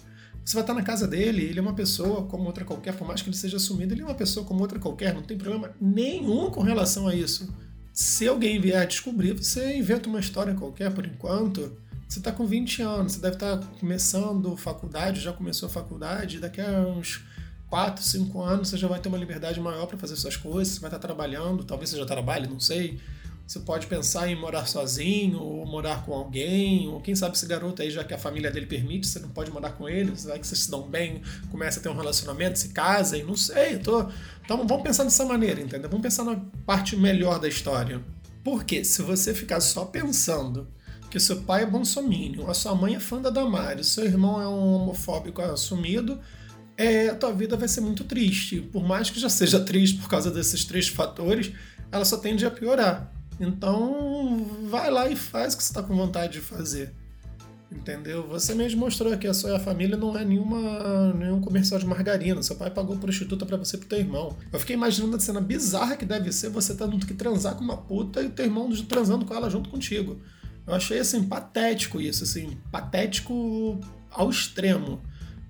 Você 0.44 0.54
vai 0.54 0.62
estar 0.62 0.74
na 0.74 0.82
casa 0.82 1.06
dele, 1.06 1.42
ele 1.42 1.58
é 1.58 1.62
uma 1.62 1.74
pessoa 1.74 2.26
como 2.26 2.44
outra 2.44 2.64
qualquer, 2.64 2.94
por 2.94 3.06
mais 3.06 3.22
que 3.22 3.28
ele 3.30 3.36
seja 3.36 3.56
assumido, 3.56 3.94
ele 3.94 4.02
é 4.02 4.04
uma 4.04 4.14
pessoa 4.14 4.44
como 4.44 4.60
outra 4.60 4.78
qualquer, 4.78 5.14
não 5.14 5.22
tem 5.22 5.38
problema 5.38 5.74
nenhum 5.80 6.50
com 6.50 6.62
relação 6.62 7.08
a 7.08 7.14
isso. 7.14 7.48
Se 7.92 8.28
alguém 8.28 8.60
vier 8.60 8.82
a 8.82 8.84
descobrir, 8.84 9.32
você 9.32 9.76
inventa 9.76 10.08
uma 10.08 10.20
história 10.20 10.52
qualquer 10.54 10.92
por 10.92 11.06
enquanto. 11.06 11.78
Você 12.06 12.18
está 12.18 12.30
com 12.30 12.44
20 12.46 12.82
anos, 12.82 13.12
você 13.12 13.20
deve 13.20 13.36
estar 13.36 13.58
começando 13.80 14.56
faculdade, 14.56 15.20
já 15.20 15.32
começou 15.32 15.68
a 15.68 15.70
faculdade, 15.70 16.38
daqui 16.38 16.60
a 16.60 16.80
uns 16.80 17.24
4, 17.70 18.04
5 18.04 18.42
anos 18.42 18.68
você 18.68 18.76
já 18.76 18.86
vai 18.86 19.00
ter 19.00 19.08
uma 19.08 19.16
liberdade 19.16 19.58
maior 19.60 19.86
para 19.86 19.96
fazer 19.96 20.16
suas 20.16 20.36
coisas, 20.36 20.74
você 20.74 20.80
vai 20.80 20.88
estar 20.88 20.98
trabalhando, 20.98 21.64
talvez 21.64 21.90
você 21.90 21.96
já 21.96 22.04
trabalhe, 22.04 22.46
não 22.46 22.60
sei. 22.60 23.00
Você 23.46 23.60
pode 23.60 23.86
pensar 23.86 24.28
em 24.28 24.34
morar 24.34 24.66
sozinho, 24.66 25.38
ou 25.38 25.66
morar 25.66 26.04
com 26.04 26.14
alguém, 26.14 26.88
ou 26.88 27.00
quem 27.00 27.14
sabe 27.14 27.36
esse 27.36 27.46
garoto 27.46 27.82
aí, 27.82 27.90
já 27.90 28.02
que 28.02 28.14
a 28.14 28.18
família 28.18 28.50
dele 28.50 28.64
permite, 28.64 29.06
você 29.06 29.18
não 29.18 29.28
pode 29.28 29.50
morar 29.50 29.72
com 29.72 29.86
ele, 29.86 30.12
vai 30.12 30.38
que 30.38 30.46
vocês 30.46 30.60
se 30.60 30.70
dão 30.70 30.82
bem, 30.88 31.20
começa 31.50 31.78
a 31.78 31.82
ter 31.82 31.90
um 31.90 31.96
relacionamento, 31.96 32.58
se 32.58 32.70
casa, 32.70 33.18
e 33.18 33.22
não 33.22 33.36
sei, 33.36 33.78
tô... 33.78 34.08
Então 34.42 34.66
vamos 34.66 34.82
pensar 34.82 35.04
dessa 35.04 35.26
maneira, 35.26 35.60
entendeu? 35.60 35.90
Vamos 35.90 36.02
pensar 36.02 36.24
na 36.24 36.40
parte 36.64 36.96
melhor 36.96 37.38
da 37.38 37.46
história. 37.46 38.02
Porque 38.42 38.82
se 38.82 39.02
você 39.02 39.34
ficar 39.34 39.60
só 39.60 39.84
pensando 39.84 40.66
que 41.10 41.20
seu 41.20 41.42
pai 41.42 41.62
é 41.62 41.66
bonsomínio, 41.66 42.50
a 42.50 42.54
sua 42.54 42.74
mãe 42.74 42.94
é 42.94 43.00
fã 43.00 43.20
da 43.20 43.30
Damares, 43.30 43.88
seu 43.88 44.04
irmão 44.04 44.40
é 44.40 44.48
um 44.48 44.74
homofóbico 44.74 45.40
assumido, 45.40 46.18
é, 46.76 47.08
a 47.08 47.14
tua 47.14 47.32
vida 47.32 47.56
vai 47.56 47.68
ser 47.68 47.82
muito 47.82 48.04
triste. 48.04 48.60
Por 48.60 48.82
mais 48.82 49.10
que 49.10 49.20
já 49.20 49.28
seja 49.28 49.60
triste 49.60 49.98
por 49.98 50.08
causa 50.08 50.30
desses 50.30 50.64
três 50.64 50.88
fatores, 50.88 51.52
ela 51.92 52.04
só 52.04 52.16
tende 52.16 52.44
a 52.44 52.50
piorar. 52.50 53.13
Então, 53.40 54.46
vai 54.68 54.90
lá 54.90 55.08
e 55.08 55.16
faz 55.16 55.54
o 55.54 55.56
que 55.56 55.62
você 55.64 55.70
está 55.70 55.82
com 55.82 55.96
vontade 55.96 56.34
de 56.34 56.40
fazer. 56.40 56.94
Entendeu? 57.70 58.26
Você 58.28 58.54
mesmo 58.54 58.80
mostrou 58.80 59.16
que 59.18 59.26
a 59.26 59.34
sua 59.34 59.58
família 59.58 59.96
não 59.96 60.16
é 60.16 60.24
nenhuma, 60.24 61.12
nenhum 61.12 61.40
comercial 61.40 61.80
de 61.80 61.86
margarina. 61.86 62.40
Seu 62.42 62.54
pai 62.54 62.70
pagou 62.70 62.96
prostituta 62.96 63.44
para 63.44 63.56
você 63.56 63.76
e 63.76 63.80
pro 63.80 63.88
teu 63.88 63.98
irmão. 63.98 64.36
Eu 64.52 64.60
fiquei 64.60 64.76
imaginando 64.76 65.16
a 65.16 65.20
cena 65.20 65.40
bizarra 65.40 65.96
que 65.96 66.04
deve 66.04 66.30
ser 66.30 66.50
você 66.50 66.74
tendo 66.74 66.96
que 67.04 67.14
transar 67.14 67.56
com 67.56 67.64
uma 67.64 67.76
puta 67.76 68.22
e 68.22 68.26
o 68.26 68.30
teu 68.30 68.44
irmão 68.44 68.70
transando 68.88 69.24
com 69.24 69.34
ela 69.34 69.50
junto 69.50 69.70
contigo. 69.70 70.20
Eu 70.66 70.74
achei 70.74 71.00
assim 71.00 71.24
patético 71.24 72.00
isso, 72.00 72.22
assim, 72.24 72.56
patético 72.70 73.80
ao 74.10 74.30
extremo. 74.30 75.02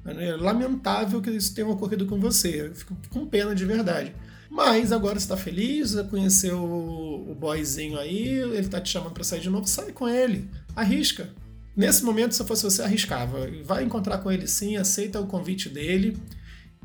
É 0.07 0.37
lamentável 0.37 1.21
que 1.21 1.31
isso 1.31 1.55
tenha 1.55 1.69
ocorrido 1.69 2.07
com 2.07 2.19
você. 2.19 2.63
Eu 2.69 2.75
fico 2.75 2.97
com 3.11 3.27
pena 3.27 3.55
de 3.55 3.65
verdade. 3.65 4.15
Mas 4.55 4.93
agora 4.93 5.19
você 5.19 5.27
tá 5.27 5.37
feliz, 5.37 5.97
conheceu 6.09 6.63
o 6.63 7.35
boyzinho 7.35 7.99
aí, 7.99 8.29
ele 8.29 8.69
tá 8.69 8.81
te 8.81 8.89
chamando 8.89 9.13
para 9.13 9.25
sair 9.25 9.41
de 9.41 9.51
novo, 9.51 9.67
sai 9.67 9.91
com 9.91 10.09
ele. 10.09 10.49
Arrisca. 10.77 11.29
Nesse 11.77 12.05
momento, 12.05 12.37
se 12.37 12.41
eu 12.41 12.47
fosse 12.47 12.63
você, 12.63 12.81
arriscava. 12.81 13.49
Vai 13.65 13.83
encontrar 13.83 14.19
com 14.19 14.31
ele 14.31 14.47
sim, 14.47 14.77
aceita 14.77 15.21
o 15.21 15.27
convite 15.27 15.69
dele. 15.69 16.17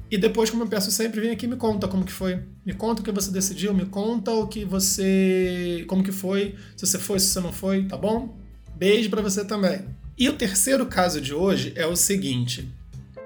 E 0.10 0.18
depois, 0.18 0.50
como 0.50 0.64
eu 0.64 0.68
peço 0.68 0.90
sempre, 0.90 1.22
vem 1.22 1.30
aqui 1.30 1.46
e 1.46 1.48
me 1.48 1.58
conta 1.58 1.88
como 1.88 2.04
que 2.04 2.12
foi. 2.12 2.42
Me 2.66 2.74
conta 2.74 3.04
o 3.04 3.06
que 3.06 3.12
você 3.12 3.30
decidiu, 3.30 3.72
me 3.72 3.86
conta 3.86 4.32
o 4.32 4.48
que 4.48 4.66
você. 4.66 5.86
como 5.88 6.04
que 6.04 6.12
foi, 6.12 6.56
se 6.76 6.88
você 6.88 6.98
foi, 6.98 7.20
se 7.20 7.28
você 7.28 7.40
não 7.40 7.54
foi, 7.54 7.86
tá 7.86 7.96
bom? 7.96 8.36
Beijo 8.76 9.12
para 9.12 9.22
você 9.22 9.46
também. 9.46 9.86
E 10.18 10.28
o 10.28 10.34
terceiro 10.34 10.88
caso 10.88 11.22
de 11.22 11.36
hoje 11.36 11.72
é 11.76 11.86
o 11.86 11.96
seguinte: 11.96 12.68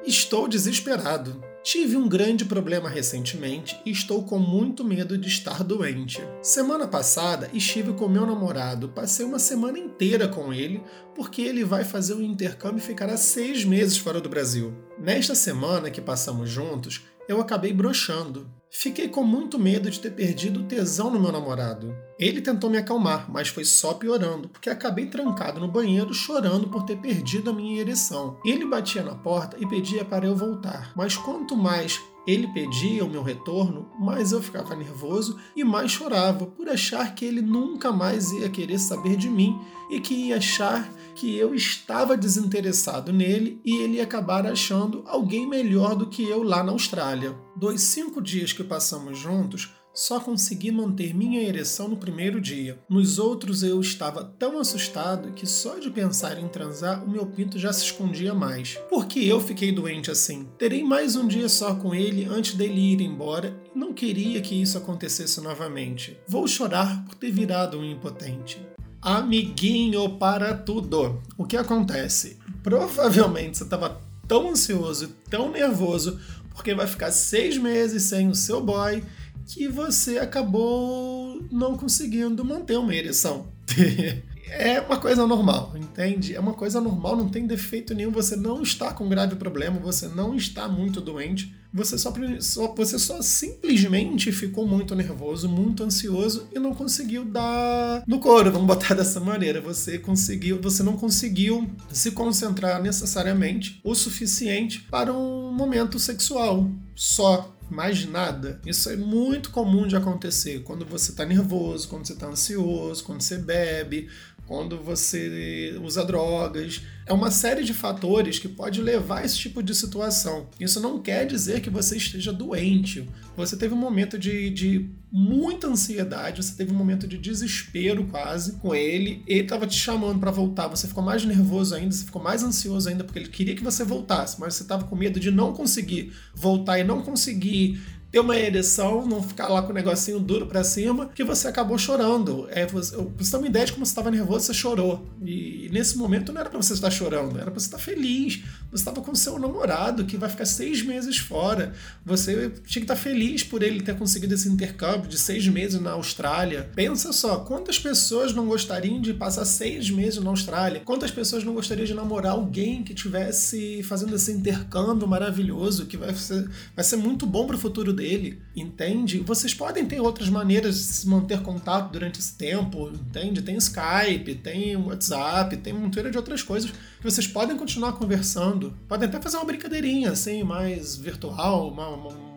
Estou 0.06 0.50
desesperado. 0.50 1.53
Tive 1.64 1.96
um 1.96 2.10
grande 2.10 2.44
problema 2.44 2.90
recentemente 2.90 3.80
e 3.86 3.92
estou 3.92 4.26
com 4.26 4.38
muito 4.38 4.84
medo 4.84 5.18
de 5.18 5.30
estar 5.30 5.64
doente. 5.64 6.22
Semana 6.42 6.86
passada 6.86 7.50
estive 7.54 7.94
com 7.94 8.10
meu 8.10 8.26
namorado, 8.26 8.90
passei 8.90 9.26
uma 9.26 9.40
semana 9.40 9.80
inteira 9.80 10.28
com 10.28 10.54
ele, 10.54 10.84
porque 11.16 11.42
ele 11.42 11.64
vai 11.64 11.86
fazer 11.86 12.16
o 12.16 12.22
intercâmbio 12.22 12.80
e 12.80 12.86
ficará 12.86 13.16
seis 13.16 13.64
meses 13.64 13.98
fora 13.98 14.20
do 14.20 14.28
Brasil. 14.28 14.74
Nesta 15.00 15.36
semana 15.36 15.90
que 15.90 16.02
passamos 16.02 16.50
juntos, 16.50 17.04
eu 17.30 17.40
acabei 17.40 17.72
brochando. 17.72 18.46
Fiquei 18.76 19.08
com 19.08 19.24
muito 19.24 19.60
medo 19.60 19.88
de 19.88 20.00
ter 20.00 20.10
perdido 20.10 20.62
o 20.62 20.64
tesão 20.64 21.12
no 21.12 21.20
meu 21.20 21.32
namorado. 21.32 21.96
Ele 22.18 22.42
tentou 22.42 22.72
me 22.72 22.78
acalmar, 22.78 23.32
mas 23.32 23.48
foi 23.48 23.64
só 23.64 23.94
piorando, 23.94 24.50
porque 24.50 24.68
acabei 24.68 25.06
trancado 25.06 25.60
no 25.60 25.68
banheiro 25.68 26.12
chorando 26.12 26.68
por 26.68 26.82
ter 26.84 26.98
perdido 26.98 27.52
a 27.52 27.54
minha 27.54 27.80
ereção. 27.80 28.40
Ele 28.44 28.66
batia 28.66 29.04
na 29.04 29.14
porta 29.14 29.58
e 29.60 29.68
pedia 29.68 30.04
para 30.04 30.26
eu 30.26 30.36
voltar, 30.36 30.92
mas 30.96 31.16
quanto 31.16 31.56
mais 31.56 32.02
ele 32.26 32.48
pedia 32.48 33.06
o 33.06 33.10
meu 33.10 33.22
retorno, 33.22 33.92
mais 34.00 34.32
eu 34.32 34.42
ficava 34.42 34.76
nervoso 34.76 35.38
e 35.56 35.64
mais 35.64 35.92
chorava 35.92 36.48
por 36.48 36.68
achar 36.68 37.14
que 37.14 37.24
ele 37.24 37.44
nunca 37.44 37.92
mais 37.92 38.32
ia 38.32 38.50
querer 38.50 38.80
saber 38.80 39.16
de 39.18 39.30
mim 39.30 39.56
e 39.92 40.00
que 40.00 40.16
ia 40.16 40.38
achar 40.38 40.90
que 41.16 41.36
eu 41.36 41.54
estava 41.54 42.18
desinteressado 42.18 43.14
nele 43.14 43.60
e 43.64 43.78
ele 43.78 43.98
ia 43.98 44.04
acabar 44.04 44.46
achando 44.46 45.04
alguém 45.06 45.48
melhor 45.48 45.96
do 45.96 46.08
que 46.08 46.24
eu 46.24 46.44
lá 46.44 46.64
na 46.64 46.72
Austrália. 46.72 47.36
Dos 47.56 47.82
cinco 47.82 48.22
dias 48.22 48.54
que 48.54 48.64
passamos 48.64 49.18
juntos, 49.18 49.70
só 49.94 50.20
consegui 50.20 50.72
manter 50.72 51.14
minha 51.14 51.42
ereção 51.42 51.88
no 51.88 51.98
primeiro 51.98 52.42
dia. 52.42 52.80
Nos 52.90 53.20
outros 53.20 53.62
eu 53.62 53.80
estava 53.80 54.24
tão 54.24 54.60
assustado 54.60 55.32
que 55.34 55.46
só 55.46 55.78
de 55.78 55.92
pensar 55.92 56.40
em 56.40 56.48
transar 56.48 57.04
o 57.04 57.10
meu 57.10 57.26
pinto 57.28 57.60
já 57.60 57.72
se 57.72 57.86
escondia 57.86 58.34
mais. 58.34 58.76
Por 58.90 59.06
que 59.06 59.28
eu 59.28 59.40
fiquei 59.40 59.72
doente 59.72 60.10
assim? 60.10 60.48
Terei 60.58 60.84
mais 60.84 61.16
um 61.16 61.28
dia 61.28 61.48
só 61.48 61.76
com 61.76 61.94
ele 61.94 62.26
antes 62.26 62.56
dele 62.56 62.94
ir 62.94 63.02
embora 63.02 63.56
e 63.74 63.78
não 63.78 63.94
queria 63.94 64.42
que 64.42 64.60
isso 64.60 64.78
acontecesse 64.78 65.40
novamente. 65.42 66.18
Vou 66.28 66.48
chorar 66.48 67.06
por 67.06 67.14
ter 67.14 67.32
virado 67.32 67.78
um 67.78 67.86
impotente. 67.86 68.73
Amiguinho 69.04 70.18
para 70.18 70.54
tudo. 70.54 71.22
O 71.38 71.44
que 71.44 71.58
acontece? 71.58 72.38
Provavelmente 72.64 73.58
você 73.58 73.66
estava 73.66 74.02
tão 74.26 74.52
ansioso, 74.52 75.10
tão 75.30 75.52
nervoso, 75.52 76.18
porque 76.52 76.74
vai 76.74 76.88
ficar 76.88 77.12
seis 77.12 77.58
meses 77.58 78.04
sem 78.04 78.30
o 78.30 78.36
seu 78.36 78.64
boy 78.64 79.04
que 79.46 79.68
você 79.68 80.20
acabou 80.20 81.44
não 81.52 81.76
conseguindo 81.76 82.46
manter 82.46 82.78
uma 82.78 82.96
ereção. 82.96 83.48
é 84.48 84.80
uma 84.80 84.98
coisa 84.98 85.28
normal, 85.28 85.74
entende? 85.76 86.34
É 86.34 86.40
uma 86.40 86.54
coisa 86.54 86.80
normal, 86.80 87.18
não 87.18 87.28
tem 87.28 87.46
defeito 87.46 87.94
nenhum. 87.94 88.12
Você 88.12 88.38
não 88.38 88.62
está 88.62 88.94
com 88.94 89.10
grave 89.10 89.36
problema, 89.36 89.80
você 89.80 90.08
não 90.08 90.34
está 90.34 90.70
muito 90.70 91.02
doente. 91.02 91.54
Você 91.74 91.98
só, 91.98 92.14
só, 92.40 92.76
você 92.76 93.00
só 93.00 93.22
simplesmente 93.22 94.32
ficou 94.32 94.68
muito 94.68 94.94
nervoso, 94.94 95.50
muito 95.50 95.84
ansioso 95.84 96.48
e 96.54 96.60
não 96.60 96.74
conseguiu 96.74 97.26
dar 97.26 98.04
no 98.06 98.20
couro, 98.20 98.52
vamos 98.52 98.68
botar 98.68 98.94
dessa 98.94 99.20
maneira. 99.20 99.60
Você 99.60 99.98
conseguiu, 99.98 100.62
você 100.62 100.84
não 100.84 100.96
conseguiu 100.96 101.68
se 101.92 102.12
concentrar 102.12 102.82
necessariamente 102.82 103.82
o 103.84 103.96
suficiente 103.96 104.82
para 104.92 105.12
um 105.12 105.52
momento 105.52 105.98
sexual 105.98 106.70
só 106.96 107.54
mais 107.70 108.06
nada. 108.06 108.62
Isso 108.66 108.90
é 108.90 108.96
muito 108.96 109.50
comum 109.50 109.88
de 109.88 109.96
acontecer 109.96 110.62
quando 110.64 110.86
você 110.86 111.12
está 111.12 111.26
nervoso, 111.26 111.88
quando 111.88 112.06
você 112.06 112.14
está 112.14 112.28
ansioso, 112.28 113.04
quando 113.04 113.22
você 113.22 113.38
bebe, 113.38 114.10
quando 114.46 114.78
você 114.78 115.78
usa 115.82 116.06
drogas. 116.06 116.82
É 117.06 117.14
uma 117.14 117.32
série 117.32 117.64
de 117.64 117.74
fatores 117.74 118.40
que 118.40 118.48
pode 118.48 118.82
levar 118.82 119.20
a 119.20 119.26
esse 119.26 119.38
tipo 119.38 119.64
de 119.64 119.74
situação. 119.74 120.48
Isso 120.60 120.80
não 120.80 121.02
quer 121.02 121.26
dizer 121.26 121.62
que 121.64 121.70
você 121.70 121.98
esteja 121.98 122.32
doente. 122.32 123.10
Você 123.36 123.58
teve 123.58 123.74
um 123.74 123.78
momento 123.78 124.20
de, 124.20 124.50
de 124.52 124.90
muita 125.12 125.68
ansiedade, 125.68 126.44
você 126.44 126.56
teve 126.56 126.72
um 126.72 126.76
momento 126.76 127.08
de 127.08 127.18
desespero 127.18 128.06
quase 128.06 128.54
com 128.54 128.76
ele. 128.76 129.24
Ele 129.26 129.42
estava 129.42 129.66
te 129.66 129.76
chamando 129.76 130.20
para 130.20 130.30
voltar, 130.30 130.68
você 130.68 130.88
ficou 130.88 131.04
mais 131.04 131.26
nervoso 131.26 131.74
ainda, 131.74 131.92
você 131.92 132.06
ficou 132.06 132.22
mais 132.22 132.44
ansioso 132.44 132.90
ainda 132.90 133.04
porque 133.04 133.20
ele 133.20 133.30
queria 133.30 133.56
que 133.56 133.64
você 133.64 133.84
voltasse, 133.84 134.40
mas 134.40 134.56
você 134.56 134.64
estava 134.64 134.84
com 134.84 134.96
medo 134.96 135.20
de 135.20 135.32
não 135.32 135.54
conseguir 135.54 136.14
voltar 136.36 136.78
e 136.80 136.84
não 136.84 137.02
conseguir 137.02 137.82
ter 138.14 138.20
uma 138.20 138.38
ereção, 138.38 139.08
não 139.08 139.24
ficar 139.24 139.48
lá 139.48 139.64
com 139.64 139.72
o 139.72 139.74
negocinho 139.74 140.20
duro 140.20 140.46
para 140.46 140.64
cima, 140.64 141.10
que 141.16 141.24
você 141.24 141.48
acabou 141.48 141.80
chorando. 141.80 142.48
É, 142.52 142.64
você, 142.68 142.96
você 143.18 143.32
tem 143.32 143.40
uma 143.40 143.48
ideia 143.48 143.66
de 143.66 143.74
como 143.74 143.84
você 143.84 143.92
estava 143.92 144.12
nervoso, 144.12 144.46
você 144.46 144.54
chorou. 144.54 145.08
E, 145.26 145.66
e, 145.66 145.70
nesse 145.70 145.98
momento 145.98 146.32
não 146.32 146.40
era 146.40 146.48
para 146.48 146.62
você 146.62 146.74
estar 146.74 146.92
chorando, 146.92 147.40
era 147.40 147.50
para 147.50 147.60
você 147.60 147.66
estar 147.66 147.80
feliz. 147.80 148.44
Você 148.74 148.82
estava 148.82 149.02
com 149.02 149.14
seu 149.14 149.38
namorado 149.38 150.04
que 150.04 150.18
vai 150.18 150.28
ficar 150.28 150.46
seis 150.46 150.82
meses 150.82 151.20
fora. 151.20 151.74
Você 152.04 152.50
tinha 152.66 152.84
que 152.84 152.92
estar 152.92 152.96
feliz 152.96 153.44
por 153.44 153.62
ele 153.62 153.82
ter 153.82 153.96
conseguido 153.96 154.34
esse 154.34 154.50
intercâmbio 154.50 155.08
de 155.08 155.18
seis 155.18 155.48
meses 155.48 155.80
na 155.80 155.92
Austrália. 155.92 156.72
Pensa 156.76 157.14
só, 157.14 157.38
quantas 157.38 157.78
pessoas 157.78 158.34
não 158.34 158.48
gostariam 158.48 159.00
de 159.00 159.14
passar 159.14 159.46
seis 159.46 159.92
meses 159.92 160.24
na 160.24 160.32
Austrália? 160.32 160.82
Quantas 160.84 161.12
pessoas 161.12 161.44
não 161.44 161.54
gostariam 161.54 161.86
de 161.86 161.94
namorar 161.94 162.32
alguém 162.32 162.82
que 162.82 162.96
tivesse 162.96 163.84
fazendo 163.84 164.16
esse 164.16 164.32
intercâmbio 164.32 165.08
maravilhoso, 165.08 165.86
que 165.86 165.96
vai 165.96 166.12
ser, 166.16 166.50
vai 166.76 166.84
ser 166.84 166.96
muito 166.96 167.28
bom 167.28 167.46
para 167.46 167.56
o 167.56 167.60
futuro 167.60 167.94
dele? 167.94 168.42
entende? 168.56 169.20
Vocês 169.20 169.54
podem 169.54 169.86
ter 169.86 170.00
outras 170.00 170.30
maneiras 170.30 170.76
de 170.76 170.84
se 170.84 171.08
manter 171.08 171.42
contato 171.42 171.92
durante 171.92 172.20
esse 172.20 172.36
tempo, 172.36 172.90
entende? 172.90 173.42
Tem 173.42 173.58
Skype, 173.58 174.36
tem 174.36 174.76
WhatsApp, 174.76 175.58
tem 175.58 175.74
uma 175.74 175.90
de 175.90 176.18
outras 176.18 176.42
coisas 176.42 176.72
que 176.72 177.04
vocês 177.04 177.28
podem 177.28 177.58
continuar 177.58 177.94
conversando. 177.94 178.63
Podem 178.88 179.10
até 179.10 179.22
fazer 179.22 179.38
uma 179.38 179.46
brincadeirinha 179.46 180.12
assim, 180.12 180.44
mais 180.44 180.96
virtual, 180.96 181.70
uma, 181.70 181.88
uma 181.90 182.34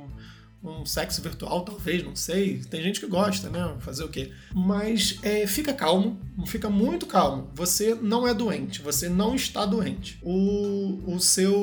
um 0.66 0.85
sexo 0.85 1.23
virtual, 1.23 1.62
talvez, 1.62 2.02
não 2.02 2.16
sei. 2.16 2.59
Tem 2.59 2.83
gente 2.83 3.00
que 3.00 3.06
gosta, 3.06 3.49
né? 3.49 3.76
Fazer 3.80 4.04
o 4.04 4.09
quê? 4.09 4.33
Mas 4.54 5.18
é, 5.23 5.47
fica 5.47 5.73
calmo, 5.73 6.18
fica 6.47 6.68
muito 6.68 7.06
calmo. 7.06 7.50
Você 7.54 7.95
não 7.95 8.26
é 8.26 8.35
doente, 8.35 8.83
você 8.83 9.09
não 9.09 9.35
está 9.35 9.64
doente. 9.64 10.18
O, 10.23 11.14
o 11.14 11.21
seu. 11.21 11.56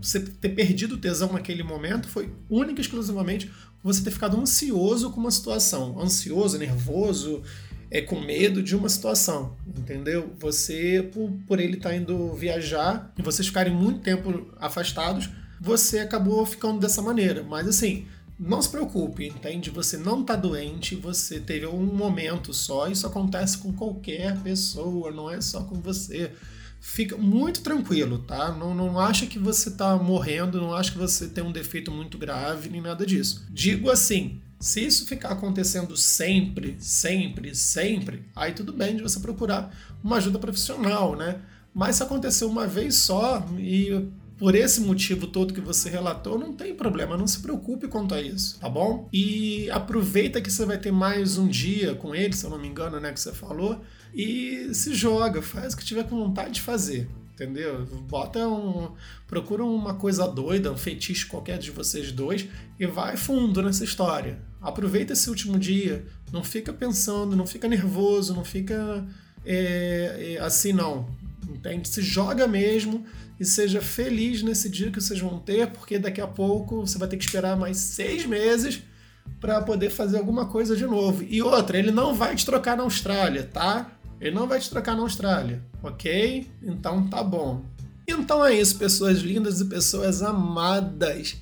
Você 0.00 0.20
ter 0.20 0.50
perdido 0.50 0.94
o 0.94 0.98
tesão 0.98 1.32
naquele 1.32 1.62
momento 1.62 2.08
foi 2.08 2.32
única 2.48 2.80
e 2.80 2.82
exclusivamente 2.82 3.50
você 3.82 4.02
ter 4.02 4.10
ficado 4.10 4.38
ansioso 4.38 5.10
com 5.10 5.20
uma 5.20 5.30
situação. 5.30 6.00
Ansioso, 6.00 6.58
nervoso, 6.58 7.42
é, 7.90 8.00
com 8.00 8.20
medo 8.20 8.62
de 8.62 8.76
uma 8.76 8.88
situação, 8.88 9.56
entendeu? 9.66 10.34
Você, 10.38 11.08
por, 11.12 11.30
por 11.46 11.58
ele 11.58 11.76
estar 11.76 11.90
tá 11.90 11.96
indo 11.96 12.32
viajar 12.34 13.12
e 13.18 13.22
vocês 13.22 13.46
ficarem 13.48 13.72
muito 13.72 14.00
tempo 14.00 14.48
afastados, 14.58 15.28
você 15.60 16.00
acabou 16.00 16.44
ficando 16.44 16.78
dessa 16.78 17.00
maneira. 17.00 17.42
Mas 17.42 17.66
assim, 17.66 18.06
não 18.38 18.62
se 18.62 18.68
preocupe, 18.68 19.26
entende? 19.26 19.70
Você 19.70 19.96
não 19.96 20.22
tá 20.22 20.36
doente, 20.36 20.94
você 20.94 21.40
teve 21.40 21.66
um 21.66 21.84
momento 21.84 22.52
só, 22.52 22.88
isso 22.88 23.06
acontece 23.06 23.58
com 23.58 23.72
qualquer 23.72 24.38
pessoa, 24.40 25.10
não 25.10 25.30
é 25.30 25.40
só 25.40 25.62
com 25.64 25.80
você. 25.80 26.32
Fica 26.80 27.16
muito 27.16 27.60
tranquilo, 27.60 28.18
tá? 28.18 28.52
Não, 28.52 28.74
não 28.74 28.98
acha 28.98 29.26
que 29.26 29.38
você 29.38 29.70
tá 29.70 29.96
morrendo, 29.96 30.60
não 30.60 30.74
acha 30.74 30.92
que 30.92 30.98
você 30.98 31.28
tem 31.28 31.42
um 31.42 31.52
defeito 31.52 31.90
muito 31.90 32.16
grave, 32.16 32.68
nem 32.68 32.80
nada 32.80 33.04
disso. 33.04 33.44
Digo 33.50 33.90
assim, 33.90 34.40
se 34.60 34.84
isso 34.84 35.06
ficar 35.06 35.30
acontecendo 35.30 35.96
sempre, 35.96 36.76
sempre, 36.78 37.54
sempre, 37.54 38.24
aí 38.34 38.52
tudo 38.52 38.72
bem 38.72 38.96
de 38.96 39.02
você 39.02 39.20
procurar 39.20 39.72
uma 40.02 40.16
ajuda 40.16 40.38
profissional, 40.38 41.14
né? 41.14 41.40
Mas 41.74 41.96
se 41.96 42.02
aconteceu 42.02 42.48
uma 42.48 42.66
vez 42.66 42.96
só 42.96 43.46
e 43.58 44.08
por 44.38 44.54
esse 44.54 44.80
motivo 44.80 45.26
todo 45.26 45.52
que 45.52 45.60
você 45.60 45.90
relatou, 45.90 46.38
não 46.38 46.52
tem 46.52 46.74
problema, 46.74 47.16
não 47.16 47.26
se 47.26 47.40
preocupe 47.40 47.88
quanto 47.88 48.14
a 48.14 48.22
isso, 48.22 48.58
tá 48.60 48.68
bom? 48.68 49.08
E 49.12 49.68
aproveita 49.70 50.40
que 50.40 50.50
você 50.50 50.64
vai 50.64 50.78
ter 50.78 50.92
mais 50.92 51.36
um 51.38 51.48
dia 51.48 51.94
com 51.94 52.14
ele, 52.14 52.32
se 52.32 52.44
eu 52.44 52.50
não 52.50 52.58
me 52.58 52.68
engano, 52.68 53.00
né, 53.00 53.12
que 53.12 53.20
você 53.20 53.32
falou, 53.32 53.80
e 54.14 54.72
se 54.72 54.94
joga, 54.94 55.42
faz 55.42 55.74
o 55.74 55.76
que 55.76 55.84
tiver 55.84 56.04
com 56.04 56.16
vontade 56.16 56.52
de 56.54 56.60
fazer 56.62 57.08
entendeu? 57.38 57.86
Bota 58.08 58.46
um. 58.48 58.90
Procura 59.28 59.64
uma 59.64 59.94
coisa 59.94 60.26
doida, 60.26 60.72
um 60.72 60.76
feitiço 60.76 61.28
qualquer 61.28 61.58
de 61.58 61.70
vocês 61.70 62.10
dois 62.10 62.48
e 62.78 62.86
vai 62.86 63.16
fundo 63.16 63.62
nessa 63.62 63.84
história. 63.84 64.40
Aproveita 64.60 65.12
esse 65.12 65.30
último 65.30 65.56
dia, 65.56 66.04
não 66.32 66.42
fica 66.42 66.72
pensando, 66.72 67.36
não 67.36 67.46
fica 67.46 67.68
nervoso, 67.68 68.34
não 68.34 68.44
fica 68.44 69.06
é, 69.44 70.34
é, 70.34 70.40
assim, 70.40 70.72
não. 70.72 71.08
Entende? 71.58 71.88
Se 71.88 72.00
joga 72.00 72.46
mesmo 72.46 73.04
e 73.38 73.44
seja 73.44 73.80
feliz 73.80 74.42
nesse 74.42 74.68
dia 74.68 74.90
que 74.90 75.00
vocês 75.00 75.18
vão 75.18 75.38
ter, 75.38 75.66
porque 75.68 75.98
daqui 75.98 76.20
a 76.20 76.26
pouco 76.26 76.86
você 76.86 76.96
vai 76.98 77.08
ter 77.08 77.16
que 77.16 77.24
esperar 77.24 77.56
mais 77.56 77.76
seis 77.76 78.24
meses 78.24 78.82
para 79.40 79.60
poder 79.60 79.90
fazer 79.90 80.18
alguma 80.18 80.46
coisa 80.46 80.76
de 80.76 80.86
novo. 80.86 81.24
E 81.28 81.42
outra, 81.42 81.78
ele 81.78 81.90
não 81.90 82.14
vai 82.14 82.34
te 82.34 82.46
trocar 82.46 82.76
na 82.76 82.84
Austrália, 82.84 83.42
tá? 83.42 83.92
Ele 84.20 84.34
não 84.34 84.46
vai 84.46 84.60
te 84.60 84.70
trocar 84.70 84.96
na 84.96 85.02
Austrália, 85.02 85.62
ok? 85.82 86.46
Então 86.62 87.08
tá 87.08 87.22
bom. 87.22 87.64
Então 88.06 88.44
é 88.44 88.54
isso, 88.54 88.78
pessoas 88.78 89.18
lindas 89.18 89.60
e 89.60 89.66
pessoas 89.66 90.22
amadas. 90.22 91.36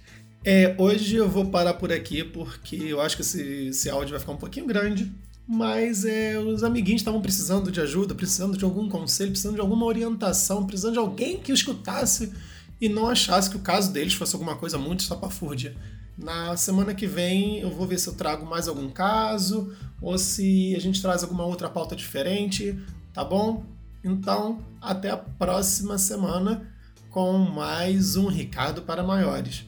É, 0.45 0.75
hoje 0.79 1.17
eu 1.17 1.29
vou 1.29 1.47
parar 1.47 1.75
por 1.75 1.93
aqui 1.93 2.25
porque 2.25 2.77
eu 2.77 3.01
acho 3.01 3.17
que 3.17 3.23
esse, 3.23 3.69
esse 3.69 3.91
áudio 3.91 4.11
vai 4.11 4.21
ficar 4.21 4.33
um 4.33 4.37
pouquinho 4.37 4.67
grande. 4.67 5.13
Mas 5.47 6.05
é, 6.05 6.39
os 6.39 6.65
amiguinhos 6.65 7.01
estavam 7.03 7.21
precisando 7.21 7.71
de 7.71 7.81
ajuda, 7.81 8.15
precisando 8.15 8.57
de 8.57 8.65
algum 8.65 8.89
conselho, 8.89 9.31
precisando 9.31 9.55
de 9.55 9.61
alguma 9.61 9.87
orientação, 9.87 10.67
precisando 10.67 10.95
de 10.95 10.99
alguém 10.99 11.39
que 11.39 11.53
escutasse 11.53 12.33
e 12.81 12.89
não 12.89 13.07
achasse 13.07 13.49
que 13.49 13.57
o 13.57 13.61
caso 13.61 13.93
deles 13.93 14.15
fosse 14.15 14.35
alguma 14.35 14.57
coisa 14.57 14.77
muito 14.77 15.01
estapafúrdia. 15.01 15.77
Na 16.19 16.57
semana 16.57 16.95
que 16.95 17.07
vem 17.07 17.61
eu 17.61 17.71
vou 17.71 17.87
ver 17.87 17.99
se 17.99 18.09
eu 18.09 18.15
trago 18.15 18.45
mais 18.45 18.67
algum 18.67 18.91
caso 18.91 19.73
ou 20.01 20.19
se 20.19 20.75
a 20.75 20.81
gente 20.81 21.01
traz 21.01 21.23
alguma 21.23 21.45
outra 21.45 21.69
pauta 21.69 21.95
diferente, 21.95 22.77
tá 23.13 23.25
bom? 23.25 23.65
Então, 24.03 24.61
até 24.81 25.11
a 25.11 25.17
próxima 25.17 25.99
semana 25.99 26.67
com 27.11 27.39
mais 27.39 28.17
um 28.17 28.27
Ricardo 28.27 28.83
para 28.83 29.03
Maiores. 29.03 29.65